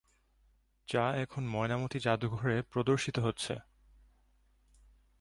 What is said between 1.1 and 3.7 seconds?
এখন ময়নামতি জাদুঘরে প্রদর্শিত হচ্ছে।